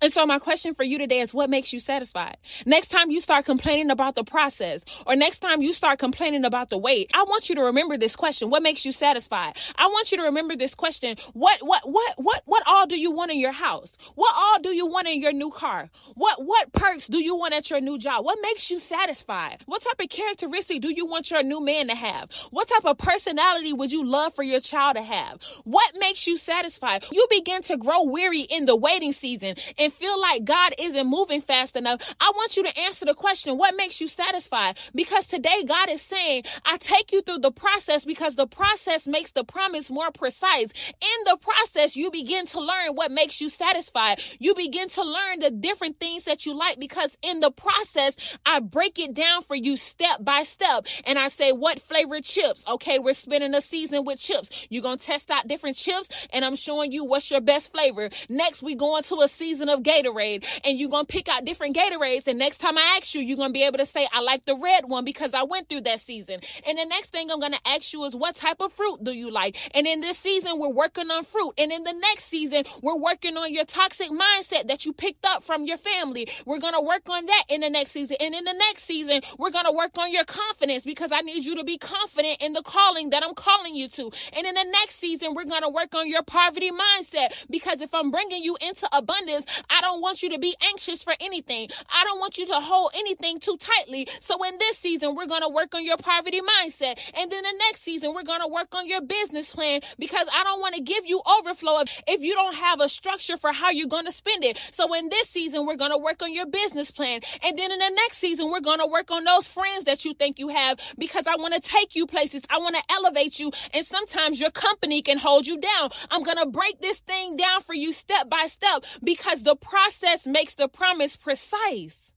And 0.03 0.13
so 0.13 0.25
my 0.25 0.39
question 0.39 0.75
for 0.75 0.83
you 0.83 0.97
today 0.97 1.21
is 1.21 1.35
what 1.35 1.51
makes 1.51 1.73
you 1.73 1.81
satisfied? 1.81 2.39
Next 2.65 2.89
time 2.89 3.11
you 3.11 3.21
start 3.21 3.45
complaining 3.45 3.91
about 3.91 4.15
the 4.15 4.25
process 4.25 4.83
or 5.07 5.15
next 5.15 5.41
time 5.41 5.61
you 5.61 5.75
start 5.75 5.99
complaining 5.99 6.45
about 6.47 6.71
the 6.71 6.79
wait, 6.79 7.11
I 7.13 7.25
want 7.25 7.51
you 7.51 7.55
to 7.57 7.63
remember 7.65 7.99
this 7.99 8.17
question. 8.17 8.49
What 8.49 8.63
makes 8.63 8.85
you 8.85 8.93
satisfied? 8.93 9.57
I 9.77 9.87
want 9.89 10.11
you 10.11 10.19
to 10.19 10.25
remember 10.25 10.57
this 10.57 10.75
question. 10.75 11.17
What, 11.35 11.61
what, 11.61 11.83
what, 11.85 12.15
what, 12.17 12.43
what 12.47 12.63
all 12.67 12.87
do 12.87 12.99
you 12.99 13.11
want 13.11 13.31
in 13.31 13.39
your 13.39 13.53
house? 13.53 13.93
What 14.15 14.35
all 14.35 14.61
do 14.61 14.71
you 14.71 14.87
want 14.87 15.07
in 15.07 15.21
your 15.21 15.33
new 15.33 15.51
car? 15.51 15.91
What, 16.15 16.45
what 16.47 16.73
perks 16.73 17.07
do 17.07 17.23
you 17.23 17.37
want 17.37 17.53
at 17.53 17.69
your 17.69 17.81
new 17.81 17.99
job? 17.99 18.25
What 18.25 18.39
makes 18.41 18.71
you 18.71 18.79
satisfied? 18.79 19.63
What 19.67 19.83
type 19.83 20.01
of 20.01 20.09
characteristic 20.09 20.81
do 20.81 20.91
you 20.95 21.05
want 21.05 21.31
your 21.31 21.43
new 21.43 21.61
man 21.63 21.89
to 21.89 21.95
have? 21.95 22.31
What 22.51 22.69
type 22.69 22.87
of 22.87 22.97
personality 22.97 23.75
would 23.75 23.93
you 23.93 24.07
love 24.07 24.35
for 24.35 24.43
your 24.43 24.61
child 24.61 24.97
to 24.97 25.03
have? 25.03 25.41
What 25.65 25.93
makes 25.99 26.27
you 26.27 26.39
satisfied? 26.39 27.05
You 27.13 27.27
begin 27.29 27.63
to 27.65 27.77
grow 27.77 28.05
weary 28.05 28.41
in 28.41 28.65
the 28.65 28.77
waiting 28.77 29.13
season 29.13 29.57
and 29.77 29.90
and 29.91 29.99
feel 29.99 30.21
like 30.21 30.45
God 30.45 30.75
isn't 30.79 31.07
moving 31.07 31.43
fast 31.43 31.75
enough, 31.77 32.01
I 32.21 32.31
want 32.35 32.57
you 32.57 32.63
to 32.63 32.79
answer 32.79 33.05
the 33.05 33.15
question, 33.15 33.59
what 33.59 33.77
makes 33.77 34.01
you 34.01 34.09
satisfied? 34.09 34.79
Because 34.95 35.27
today 35.27 35.65
God 35.67 35.89
is 35.89 36.01
saying, 36.01 36.45
I 36.65 36.77
take 36.79 37.13
you 37.13 37.23
through 37.23 37.39
the 37.39 37.51
process 37.51 38.05
because 38.05 38.37
the 38.37 38.47
process 38.47 39.07
makes 39.07 39.33
the 39.33 39.45
promise 39.45 39.91
more 39.91 40.11
precise. 40.13 40.69
In 41.01 41.25
the 41.25 41.37
process, 41.41 41.97
you 41.97 42.11
begin 42.11 42.47
to 42.47 42.61
learn 42.61 42.95
what 42.95 43.11
makes 43.11 43.41
you 43.41 43.49
satisfied. 43.49 44.23
You 44.39 44.55
begin 44.55 44.89
to 44.91 45.03
learn 45.03 45.41
the 45.41 45.51
different 45.51 45.99
things 45.99 46.25
that 46.25 46.47
you 46.47 46.55
like 46.55 46.79
because 46.79 47.17
in 47.23 47.41
the 47.41 47.51
process, 47.51 48.17
I 48.47 48.61
break 48.61 48.99
it 48.99 49.15
down 49.15 49.43
for 49.43 49.57
you 49.57 49.77
step 49.77 50.25
by 50.25 50.45
step. 50.45 50.87
And 51.05 51.19
I 51.19 51.29
say, 51.29 51.53
what 51.53 51.83
flavor 51.83 52.21
chips? 52.21 52.65
Okay, 52.69 52.99
we're 52.99 53.15
spending 53.15 53.55
a 53.55 53.61
season 53.61 54.05
with 54.05 54.21
chips. 54.21 54.51
You're 54.71 54.83
going 54.83 54.99
to 54.99 55.05
test 55.05 55.31
out 55.31 55.49
different 55.49 55.77
chips 55.77 56.09
and 56.33 56.45
I'm 56.45 56.57
showing 56.57 56.93
you 56.93 57.05
what's 57.05 57.31
your 57.31 57.41
best 57.41 57.73
flavor. 57.73 58.11
Next, 58.29 58.63
we 58.63 58.75
go 58.75 58.97
into 58.97 59.21
a 59.21 59.29
season 59.29 59.69
of 59.69 59.80
Gatorade 59.85 60.45
and 60.65 60.79
you're 60.79 60.91
going 60.91 61.07
to 61.07 61.13
pick 61.13 61.29
out 61.29 61.45
different 61.45 61.77
Gatorades. 61.77 62.27
And 62.27 62.39
next 62.39 62.59
time 62.59 62.79
I 62.79 62.99
ask 62.99 63.15
you, 63.15 63.21
you're 63.21 63.37
going 63.37 63.51
to 63.51 63.53
be 63.53 63.65
able 63.65 63.79
to 63.79 63.87
say, 63.87 64.09
I 64.13 64.21
like 64.21 64.45
the 64.45 64.57
red 64.57 64.85
one 64.87 65.05
because 65.05 65.35
I 65.35 65.45
went 65.45 65.69
through 65.69 65.83
that 65.83 66.01
season. 66.01 66.41
And 66.67 66.79
the 66.79 66.85
next 66.85 67.13
thing 67.13 67.31
I'm 67.31 67.41
going 67.41 67.53
to 67.53 67.69
ask 67.69 67.93
you 67.93 68.05
is, 68.05 68.15
what 68.15 68.37
type 68.37 68.61
of 68.61 68.73
fruit 68.73 69.03
do 69.05 69.13
you 69.13 69.31
like? 69.31 69.57
And 69.75 69.87
in 69.87 70.01
this 70.01 70.19
season, 70.19 70.59
we're 70.59 70.73
working 70.73 71.11
on 71.11 71.25
fruit. 71.25 71.55
And 71.59 71.73
in 71.73 71.85
the 71.85 71.93
next 71.93 72.25
season, 72.25 72.65
we're 72.83 72.99
working 72.99 73.37
on 73.37 73.53
your 73.53 73.65
toxic 73.65 74.11
mindset 74.11 74.69
that 74.69 74.85
you 74.85 74.93
picked 74.93 75.25
up 75.25 75.45
from 75.45 75.65
your 75.65 75.79
family. 75.79 76.29
We're 76.47 76.59
going 76.59 76.75
to 76.75 76.81
work 76.81 77.09
on 77.09 77.27
that 77.27 77.45
in 77.49 77.61
the 77.61 77.71
next 77.71 77.93
season. 77.93 78.17
And 78.21 78.35
in 78.35 78.45
the 78.45 78.53
next 78.53 78.85
season, 78.85 79.23
we're 79.39 79.51
going 79.51 79.65
to 79.65 79.73
work 79.73 79.97
on 79.99 80.13
your 80.13 80.25
confidence 80.25 80.85
because 80.85 81.13
I 81.13 81.21
need 81.21 81.45
you 81.45 81.57
to 81.57 81.65
be 81.65 81.79
confident 81.79 82.41
in 82.41 82.53
the 82.53 82.63
calling 82.63 83.11
that 83.11 83.23
I'm 83.23 83.35
calling 83.35 83.75
you 83.75 83.89
to. 83.89 84.11
And 84.33 84.47
in 84.47 84.55
the 84.55 84.65
next 84.65 84.97
season, 84.97 85.35
we're 85.35 85.45
going 85.45 85.63
to 85.63 85.69
work 85.69 85.95
on 85.95 86.09
your 86.09 86.23
poverty 86.23 86.71
mindset 86.71 87.33
because 87.49 87.81
if 87.81 87.95
I'm 87.95 88.11
bringing 88.11 88.43
you 88.43 88.57
into 88.61 88.89
abundance, 88.93 89.45
I 89.71 89.81
don't 89.81 90.01
want 90.01 90.23
you 90.23 90.31
to 90.31 90.39
be 90.39 90.57
anxious 90.61 91.03
for 91.03 91.15
anything. 91.21 91.69
I 91.89 92.05
don't 92.05 92.19
want 92.19 92.39
you 92.39 92.47
to 92.47 92.61
hold 92.61 92.93
anything 92.95 93.41
too 93.41 93.57
tightly. 93.57 94.09
So 94.21 94.43
in 94.45 94.59
this 94.59 94.79
season, 94.79 95.15
we're 95.15 95.27
going 95.27 95.43
to 95.43 95.49
work 95.49 95.75
on 95.75 95.85
your 95.85 95.97
poverty 95.97 96.41
mindset. 96.41 96.99
And 97.15 97.31
then 97.31 97.43
the 97.43 97.55
next 97.69 97.83
season, 97.83 98.13
we're 98.15 98.25
going 98.25 98.41
to 98.41 98.49
work 98.49 98.75
on 98.75 98.89
your 98.89 99.01
business 99.01 99.51
plan 99.53 99.81
because 99.99 100.27
I 100.33 100.45
don't 100.45 100.61
want 100.61 100.75
to 100.75 100.83
give 100.83 101.07
you 101.07 101.23
overflow 101.39 101.85
if 102.07 102.21
you 102.21 102.35
don't 102.35 102.55
have 102.55 102.81
a 102.81 102.89
structure 102.89 103.37
for 103.37 103.53
how 103.53 103.71
you're 103.71 103.89
going 103.89 104.07
to 104.07 104.13
spend 104.13 104.45
it. 104.45 104.59
So 104.73 104.93
in 104.95 105.09
this 105.09 105.29
season, 105.29 105.67
we're 105.67 105.77
going 105.77 105.93
to 105.93 105.99
work 105.99 106.23
on 106.23 106.33
your 106.33 106.47
business 106.47 106.91
plan. 106.91 107.21
And 107.43 107.59
then 107.59 107.71
in 107.71 107.79
the 107.79 107.91
next 107.91 108.19
season, 108.19 108.51
we're 108.51 108.61
going 108.61 108.81
to 108.81 108.87
work 108.87 109.11
on 109.11 109.25
those 109.25 109.47
friends 109.47 109.85
that 109.85 110.05
you 110.05 110.15
think 110.15 110.39
you 110.39 110.49
have 110.49 110.79
because 110.99 111.27
I 111.27 111.37
want 111.37 111.55
to 111.55 111.61
take 111.61 111.95
you 111.95 112.07
places. 112.07 112.43
I 112.51 112.59
want 112.59 112.77
to 112.77 112.83
elevate 112.91 113.39
you. 113.39 113.53
And 113.73 113.87
sometimes 113.87 114.41
your 114.41 114.51
company 114.51 115.03
can 115.03 115.19
hold 115.19 115.47
you 115.47 115.59
down. 115.59 115.91
I'm 116.11 116.23
going 116.23 116.39
to 116.39 116.47
break 116.47 116.81
this 116.81 116.99
thing 116.99 117.37
down 117.37 117.63
for 117.63 117.75
you 117.75 117.93
step 117.93 118.29
by 118.29 118.49
step 118.51 118.85
because 119.03 119.43
the 119.43 119.50
process 119.57 120.27
makes 120.27 120.55
the 120.55 120.69
promise 120.69 121.17
precise. 121.17 122.11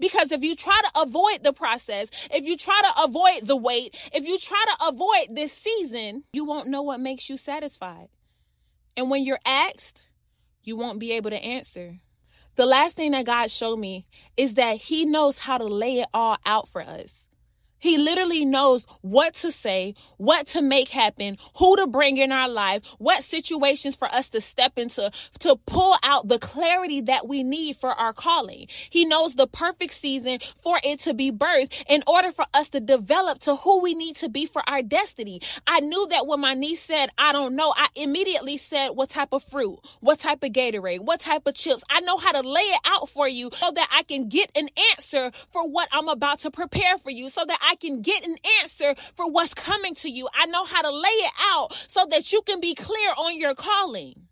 Because 0.00 0.32
if 0.32 0.42
you 0.42 0.56
try 0.56 0.80
to 0.82 1.02
avoid 1.02 1.42
the 1.42 1.52
process, 1.52 2.08
if 2.30 2.44
you 2.44 2.56
try 2.56 2.80
to 2.82 3.02
avoid 3.04 3.46
the 3.46 3.56
wait, 3.56 3.94
if 4.12 4.24
you 4.24 4.38
try 4.38 4.64
to 4.66 4.86
avoid 4.88 5.36
this 5.36 5.52
season, 5.52 6.24
you 6.32 6.44
won't 6.44 6.68
know 6.68 6.82
what 6.82 7.00
makes 7.00 7.28
you 7.28 7.36
satisfied. 7.36 8.08
And 8.96 9.10
when 9.10 9.24
you're 9.24 9.40
asked, 9.44 10.02
you 10.62 10.76
won't 10.76 10.98
be 10.98 11.12
able 11.12 11.30
to 11.30 11.36
answer. 11.36 11.98
The 12.56 12.66
last 12.66 12.96
thing 12.96 13.10
that 13.10 13.26
God 13.26 13.50
showed 13.50 13.78
me 13.78 14.06
is 14.36 14.54
that 14.54 14.76
He 14.76 15.04
knows 15.04 15.38
how 15.38 15.58
to 15.58 15.64
lay 15.64 16.00
it 16.00 16.08
all 16.14 16.38
out 16.46 16.68
for 16.68 16.80
us. 16.80 17.23
He 17.84 17.98
literally 17.98 18.46
knows 18.46 18.86
what 19.02 19.34
to 19.34 19.52
say, 19.52 19.94
what 20.16 20.46
to 20.48 20.62
make 20.62 20.88
happen, 20.88 21.36
who 21.56 21.76
to 21.76 21.86
bring 21.86 22.16
in 22.16 22.32
our 22.32 22.48
life, 22.48 22.82
what 22.96 23.22
situations 23.24 23.94
for 23.94 24.08
us 24.08 24.30
to 24.30 24.40
step 24.40 24.78
into 24.78 25.10
to 25.40 25.56
pull 25.66 25.98
out 26.02 26.28
the 26.28 26.38
clarity 26.38 27.02
that 27.02 27.28
we 27.28 27.42
need 27.42 27.76
for 27.76 27.92
our 27.92 28.14
calling. 28.14 28.68
He 28.88 29.04
knows 29.04 29.34
the 29.34 29.46
perfect 29.46 29.92
season 29.92 30.38
for 30.62 30.80
it 30.82 31.00
to 31.00 31.12
be 31.12 31.30
birthed 31.30 31.74
in 31.86 32.02
order 32.06 32.32
for 32.32 32.46
us 32.54 32.70
to 32.70 32.80
develop 32.80 33.40
to 33.40 33.56
who 33.56 33.82
we 33.82 33.92
need 33.92 34.16
to 34.16 34.30
be 34.30 34.46
for 34.46 34.66
our 34.66 34.80
destiny. 34.80 35.42
I 35.66 35.80
knew 35.80 36.06
that 36.06 36.26
when 36.26 36.40
my 36.40 36.54
niece 36.54 36.82
said, 36.82 37.10
I 37.18 37.32
don't 37.32 37.54
know, 37.54 37.74
I 37.76 37.88
immediately 37.96 38.56
said, 38.56 38.92
what 38.92 39.10
type 39.10 39.34
of 39.34 39.44
fruit, 39.44 39.78
what 40.00 40.20
type 40.20 40.42
of 40.42 40.52
Gatorade, 40.52 41.00
what 41.00 41.20
type 41.20 41.46
of 41.46 41.54
chips. 41.54 41.84
I 41.90 42.00
know 42.00 42.16
how 42.16 42.32
to 42.32 42.48
lay 42.48 42.62
it 42.62 42.80
out 42.86 43.10
for 43.10 43.28
you 43.28 43.50
so 43.52 43.70
that 43.72 43.88
I 43.92 44.04
can 44.04 44.30
get 44.30 44.50
an 44.56 44.70
answer 44.96 45.32
for 45.52 45.68
what 45.68 45.90
I'm 45.92 46.08
about 46.08 46.38
to 46.40 46.50
prepare 46.50 46.96
for 46.96 47.10
you 47.10 47.28
so 47.28 47.44
that 47.44 47.58
I 47.60 47.73
I 47.74 47.76
can 47.76 48.02
get 48.02 48.24
an 48.24 48.36
answer 48.62 48.94
for 49.16 49.28
what's 49.28 49.52
coming 49.52 49.96
to 49.96 50.08
you. 50.08 50.28
I 50.32 50.46
know 50.46 50.64
how 50.64 50.80
to 50.80 50.90
lay 50.92 51.08
it 51.08 51.32
out 51.40 51.74
so 51.88 52.06
that 52.08 52.30
you 52.30 52.40
can 52.42 52.60
be 52.60 52.72
clear 52.72 53.10
on 53.18 53.36
your 53.36 53.56
calling. 53.56 54.28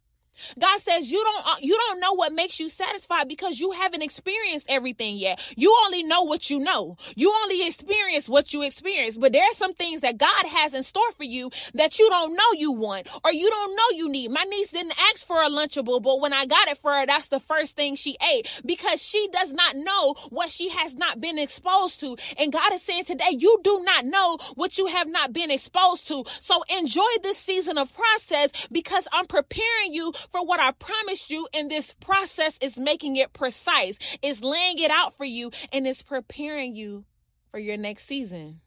God 0.58 0.80
says 0.82 1.10
you 1.10 1.22
don't 1.22 1.46
uh, 1.46 1.56
you 1.60 1.76
don't 1.76 2.00
know 2.00 2.12
what 2.14 2.32
makes 2.32 2.60
you 2.60 2.68
satisfied 2.68 3.28
because 3.28 3.58
you 3.60 3.72
haven't 3.72 4.02
experienced 4.02 4.66
everything 4.68 5.16
yet. 5.16 5.40
You 5.56 5.76
only 5.84 6.02
know 6.02 6.22
what 6.22 6.50
you 6.50 6.58
know. 6.58 6.96
You 7.14 7.32
only 7.42 7.66
experience 7.66 8.28
what 8.28 8.52
you 8.52 8.62
experience. 8.62 9.16
But 9.16 9.32
there 9.32 9.44
are 9.44 9.54
some 9.54 9.74
things 9.74 10.00
that 10.02 10.18
God 10.18 10.46
has 10.46 10.74
in 10.74 10.84
store 10.84 11.12
for 11.16 11.24
you 11.24 11.50
that 11.74 11.98
you 11.98 12.08
don't 12.10 12.34
know 12.34 12.52
you 12.54 12.72
want 12.72 13.08
or 13.24 13.32
you 13.32 13.48
don't 13.48 13.76
know 13.76 13.96
you 13.96 14.10
need. 14.10 14.30
My 14.30 14.44
niece 14.44 14.70
didn't 14.70 14.94
ask 15.12 15.26
for 15.26 15.42
a 15.42 15.48
lunchable, 15.48 16.02
but 16.02 16.20
when 16.20 16.32
I 16.32 16.46
got 16.46 16.68
it 16.68 16.78
for 16.78 16.92
her, 16.92 17.06
that's 17.06 17.28
the 17.28 17.40
first 17.40 17.76
thing 17.76 17.96
she 17.96 18.16
ate 18.32 18.48
because 18.64 19.00
she 19.02 19.28
does 19.32 19.52
not 19.52 19.76
know 19.76 20.14
what 20.30 20.50
she 20.50 20.68
has 20.70 20.94
not 20.94 21.20
been 21.20 21.38
exposed 21.38 22.00
to. 22.00 22.16
And 22.38 22.52
God 22.52 22.72
is 22.72 22.82
saying 22.82 23.04
today, 23.04 23.36
you 23.38 23.60
do 23.62 23.82
not 23.84 24.04
know 24.04 24.38
what 24.54 24.78
you 24.78 24.86
have 24.86 25.08
not 25.08 25.32
been 25.32 25.50
exposed 25.50 26.08
to. 26.08 26.24
So 26.40 26.62
enjoy 26.68 27.02
this 27.22 27.38
season 27.38 27.78
of 27.78 27.88
process 27.94 28.50
because 28.70 29.06
I'm 29.12 29.26
preparing 29.26 29.92
you 29.92 30.12
for 30.32 30.44
what 30.44 30.58
I 30.58 30.72
promised 30.72 31.30
you, 31.30 31.46
and 31.54 31.70
this 31.70 31.94
process 32.00 32.58
is 32.60 32.78
making 32.78 33.16
it 33.16 33.34
precise. 33.34 33.98
It's 34.22 34.40
laying 34.40 34.78
it 34.78 34.90
out 34.90 35.16
for 35.16 35.24
you, 35.24 35.52
and 35.72 35.86
it's 35.86 36.02
preparing 36.02 36.74
you 36.74 37.04
for 37.50 37.58
your 37.58 37.76
next 37.76 38.06
season. 38.06 38.61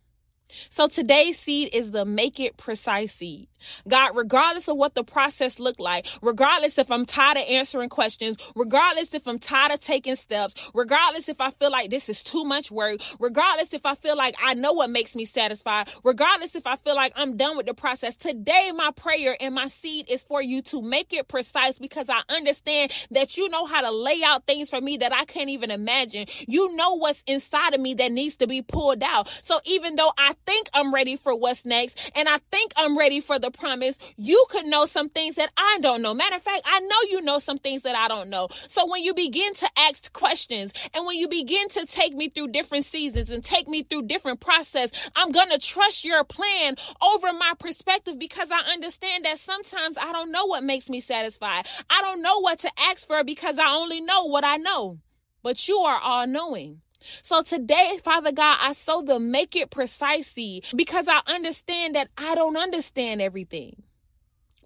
So 0.70 0.88
today's 0.88 1.40
seed 1.40 1.70
is 1.74 1.92
the 1.92 2.06
make 2.06 2.40
it 2.40 2.58
precise 2.58 3.14
seed. 3.14 3.48
God, 3.88 4.12
regardless 4.16 4.68
of 4.68 4.78
what 4.78 4.96
the 4.96 5.04
process 5.04 5.60
looked 5.60 5.80
like, 5.80 6.08
regardless 6.22 6.78
if 6.78 6.92
I'm 6.92 7.06
tired 7.06 7.38
of 7.38 7.44
answering 7.50 7.90
questions, 7.90 8.38
regardless 8.56 9.14
if 9.14 9.28
I'm 9.28 9.40
tired 9.40 9.72
of 9.72 9.80
taking 9.80 10.16
steps, 10.16 10.54
regardless 10.74 11.30
if 11.30 11.42
I 11.42 11.52
feel 11.52 11.72
like 11.72 11.90
this 11.90 12.10
is 12.10 12.22
too 12.22 12.44
much 12.44 12.72
work, 12.72 13.02
regardless 13.20 13.74
if 13.74 13.86
I 13.86 13.96
feel 13.96 14.16
like 14.16 14.36
I 14.44 14.54
know 14.54 14.74
what 14.74 14.90
makes 14.90 15.16
me 15.16 15.26
satisfied, 15.26 15.90
regardless 16.04 16.56
if 16.56 16.68
I 16.68 16.78
feel 16.78 16.96
like 16.96 17.14
I'm 17.16 17.38
done 17.38 17.58
with 17.58 17.66
the 17.66 17.74
process, 17.74 18.16
today 18.16 18.72
my 18.76 18.92
prayer 18.96 19.36
and 19.40 19.56
my 19.56 19.68
seed 19.68 20.06
is 20.10 20.24
for 20.24 20.42
you 20.42 20.62
to 20.64 20.82
make 20.82 21.14
it 21.14 21.28
precise 21.28 21.78
because 21.78 22.10
I 22.10 22.22
understand 22.30 22.92
that 23.12 23.38
you 23.38 23.50
know 23.50 23.66
how 23.66 23.82
to 23.82 23.92
lay 23.92 24.22
out 24.24 24.46
things 24.46 24.70
for 24.70 24.82
me 24.82 24.98
that 24.98 25.14
I 25.14 25.26
can't 25.26 25.50
even 25.50 25.72
imagine. 25.72 26.28
You 26.48 26.76
know 26.76 26.96
what's 26.98 27.24
inside 27.28 27.74
of 27.74 27.82
me 27.82 27.96
that 27.96 28.12
needs 28.12 28.36
to 28.38 28.48
be 28.48 28.62
pulled 28.62 29.04
out. 29.04 29.30
So 29.44 29.60
even 29.66 29.96
though 29.96 30.12
I 30.18 30.35
think 30.46 30.70
I'm 30.74 30.94
ready 30.94 31.18
for 31.18 31.38
what's 31.38 31.66
next 31.66 31.98
and 32.16 32.28
I 32.28 32.40
think 32.52 32.74
I'm 32.76 32.98
ready 32.98 33.22
for 33.22 33.40
the 33.40 33.52
promise, 33.52 33.98
you 34.18 34.46
could 34.50 34.66
know 34.66 34.86
some 34.86 35.10
things 35.10 35.36
that 35.36 35.50
I 35.58 35.80
don't 35.82 36.02
know. 36.02 36.14
Matter 36.14 36.36
of 36.36 36.44
fact, 36.44 36.64
I 36.66 36.80
know 36.80 36.98
you 37.10 37.22
know 37.22 37.40
some 37.40 37.58
things 37.58 37.84
that 37.84 37.96
I 37.96 38.08
don't 38.08 38.30
know. 38.30 38.50
So 38.70 38.90
when 38.90 39.04
you 39.04 39.14
begin 39.14 39.54
to 39.56 39.70
ask 39.78 40.12
questions 40.14 40.72
and 40.94 41.06
when 41.06 41.18
you 41.18 41.28
begin 41.28 41.70
to 41.70 41.86
take 41.86 42.14
me 42.14 42.30
through 42.30 42.50
different 42.50 42.86
seasons 42.86 43.30
and 43.30 43.44
take 43.44 43.68
me 43.68 43.84
through 43.84 44.04
different 44.04 44.40
process, 44.40 44.92
I'm 45.16 45.32
going 45.32 45.50
to 45.50 45.60
trust 45.60 46.04
your 46.04 46.24
plan 46.24 46.76
over 47.02 47.34
my 47.34 47.54
perspective 47.60 48.20
because 48.20 48.50
I 48.52 48.72
understand 48.72 49.26
that 49.26 49.40
sometimes 49.40 49.98
I 49.98 50.12
don't 50.12 50.32
know 50.32 50.46
what 50.46 50.64
makes 50.64 50.90
me 50.90 51.02
satisfied. 51.02 51.68
I 51.90 52.02
don't 52.02 52.22
know 52.22 52.40
what 52.40 52.60
to 52.60 52.72
ask 52.90 53.08
for 53.08 53.24
because 53.24 53.58
I 53.58 53.74
only 53.74 54.02
know 54.02 54.26
what 54.26 54.44
I 54.44 54.58
know. 54.58 55.00
But 55.44 55.68
you 55.68 55.78
are 55.80 56.00
all 56.00 56.26
knowing. 56.26 56.82
So 57.24 57.42
today, 57.42 58.00
Father 58.04 58.32
God, 58.32 58.58
I 58.62 58.74
sow 58.74 59.02
the 59.02 59.20
make 59.20 59.56
it 59.56 59.70
precise 59.70 60.28
seed 60.28 60.66
because 60.76 61.08
I 61.08 61.22
understand 61.28 61.96
that 61.96 62.10
I 62.18 62.36
don't 62.36 62.58
understand 62.58 63.22
everything, 63.22 63.84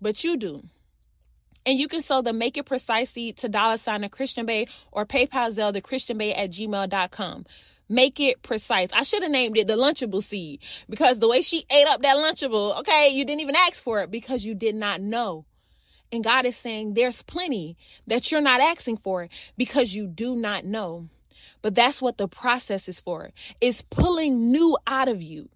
but 0.01 0.23
you 0.23 0.37
do. 0.37 0.63
And 1.65 1.79
you 1.79 1.87
can 1.87 2.01
sow 2.01 2.21
the 2.21 2.33
make 2.33 2.57
it 2.57 2.65
precise 2.65 3.11
seed 3.11 3.37
to 3.37 3.49
dollar 3.49 3.77
sign 3.77 4.01
the 4.01 4.09
Christian 4.09 4.45
Bae 4.45 4.67
or 4.91 5.05
PayPal 5.05 5.53
Zelle 5.53 5.73
the 5.73 5.81
Christian 5.81 6.17
Bae 6.17 6.31
at 6.31 6.51
gmail.com. 6.51 7.45
Make 7.91 8.19
it 8.19 8.43
precise. 8.43 8.89
I 8.93 9.03
should 9.03 9.23
have 9.23 9.31
named 9.31 9.57
it 9.57 9.67
the 9.67 9.73
Lunchable 9.73 10.23
seed 10.23 10.61
because 10.87 11.19
the 11.19 11.27
way 11.27 11.41
she 11.41 11.65
ate 11.71 11.87
up 11.87 12.03
that 12.03 12.17
Lunchable, 12.17 12.77
okay, 12.79 13.09
you 13.09 13.25
didn't 13.25 13.41
even 13.41 13.55
ask 13.55 13.83
for 13.83 14.01
it 14.01 14.11
because 14.11 14.45
you 14.45 14.53
did 14.53 14.75
not 14.75 15.01
know. 15.01 15.45
And 16.11 16.23
God 16.23 16.45
is 16.45 16.55
saying 16.55 16.93
there's 16.93 17.21
plenty 17.23 17.77
that 18.07 18.31
you're 18.31 18.41
not 18.41 18.61
asking 18.61 18.97
for 18.97 19.27
because 19.57 19.93
you 19.93 20.07
do 20.07 20.35
not 20.35 20.65
know. 20.65 21.09
But 21.61 21.75
that's 21.75 22.01
what 22.01 22.17
the 22.17 22.27
process 22.27 22.87
is 22.87 22.99
for. 22.99 23.31
It's 23.61 23.81
pulling 23.89 24.51
new 24.51 24.77
out 24.87 25.07
of 25.07 25.21
you. 25.21 25.49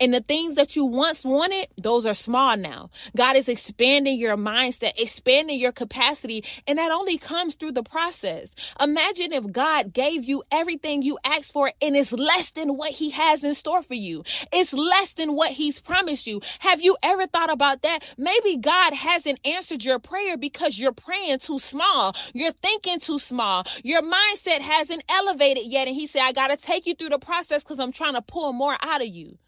And 0.00 0.12
the 0.12 0.20
things 0.20 0.54
that 0.54 0.76
you 0.76 0.84
once 0.84 1.24
wanted, 1.24 1.68
those 1.76 2.06
are 2.06 2.14
small 2.14 2.56
now. 2.56 2.90
God 3.16 3.36
is 3.36 3.48
expanding 3.48 4.18
your 4.18 4.36
mindset, 4.36 4.92
expanding 4.98 5.58
your 5.58 5.72
capacity, 5.72 6.44
and 6.66 6.78
that 6.78 6.90
only 6.90 7.18
comes 7.18 7.54
through 7.54 7.72
the 7.72 7.82
process. 7.82 8.50
Imagine 8.80 9.32
if 9.32 9.50
God 9.50 9.92
gave 9.92 10.24
you 10.24 10.42
everything 10.50 11.02
you 11.02 11.18
asked 11.24 11.52
for 11.52 11.72
and 11.80 11.96
it's 11.96 12.12
less 12.12 12.50
than 12.50 12.76
what 12.76 12.92
he 12.92 13.10
has 13.10 13.44
in 13.44 13.54
store 13.54 13.82
for 13.82 13.94
you. 13.94 14.24
It's 14.52 14.72
less 14.72 15.14
than 15.14 15.34
what 15.34 15.52
he's 15.52 15.80
promised 15.80 16.26
you. 16.26 16.40
Have 16.60 16.80
you 16.80 16.96
ever 17.02 17.26
thought 17.26 17.50
about 17.50 17.82
that? 17.82 18.00
Maybe 18.16 18.56
God 18.56 18.94
hasn't 18.94 19.40
answered 19.44 19.84
your 19.84 19.98
prayer 19.98 20.36
because 20.36 20.78
you're 20.78 20.92
praying 20.92 21.40
too 21.40 21.58
small. 21.58 22.14
You're 22.32 22.52
thinking 22.52 23.00
too 23.00 23.18
small. 23.18 23.64
Your 23.82 24.02
mindset 24.02 24.60
hasn't 24.60 25.02
elevated 25.08 25.64
yet. 25.66 25.88
And 25.88 25.96
he 25.96 26.06
said, 26.06 26.22
I 26.22 26.32
got 26.32 26.48
to 26.48 26.56
take 26.56 26.86
you 26.86 26.94
through 26.94 27.10
the 27.10 27.18
process 27.18 27.62
because 27.62 27.80
I'm 27.80 27.92
trying 27.92 28.14
to 28.14 28.22
pull 28.22 28.52
more 28.52 28.76
out 28.80 29.02
of 29.02 29.08
you 29.08 29.38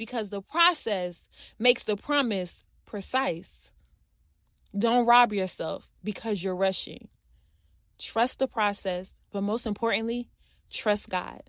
because 0.00 0.30
the 0.30 0.40
process 0.40 1.26
makes 1.58 1.84
the 1.84 1.94
promise 1.94 2.64
precise. 2.86 3.68
Don't 4.74 5.04
rob 5.04 5.30
yourself 5.30 5.90
because 6.02 6.42
you're 6.42 6.56
rushing. 6.56 7.08
Trust 7.98 8.38
the 8.38 8.48
process, 8.48 9.12
but 9.30 9.42
most 9.42 9.66
importantly, 9.66 10.30
trust 10.70 11.10
God. 11.10 11.42